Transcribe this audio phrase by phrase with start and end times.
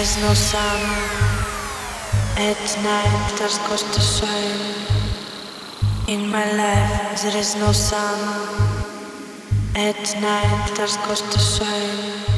[0.00, 0.80] is no sun.
[2.36, 4.76] At night there's goes to shine.
[6.06, 8.18] In my life there is no sun.
[9.74, 12.37] At night there's goes to shine.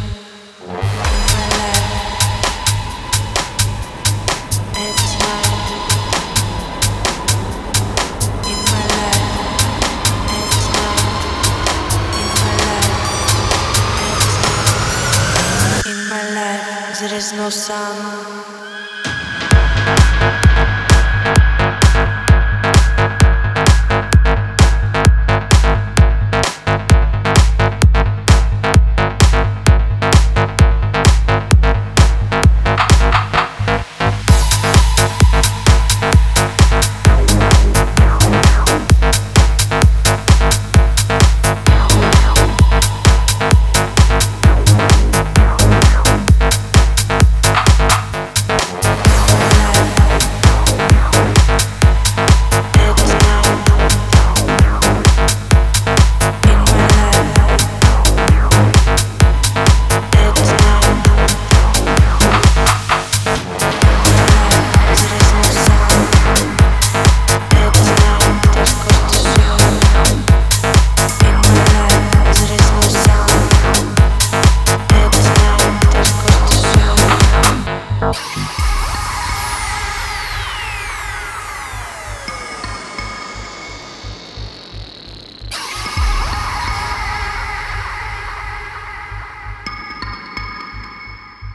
[17.01, 18.60] Lazarus no sun.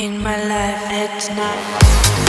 [0.05, 2.24] in my life at night.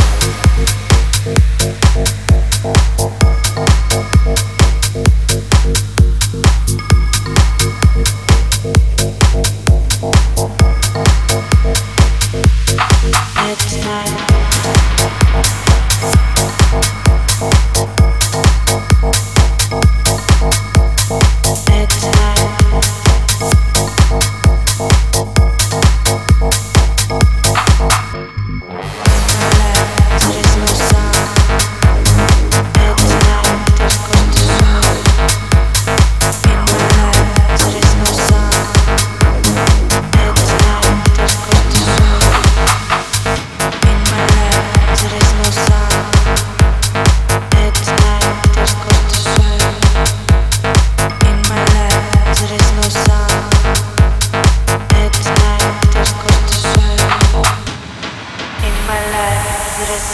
[59.99, 60.05] At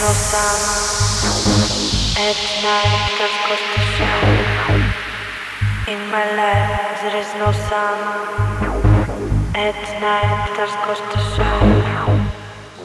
[2.63, 3.03] night.
[3.19, 4.17] there's ghosts to show.
[5.91, 7.99] In my life, there is no sun.
[9.57, 11.59] At night, there's ghosts to show.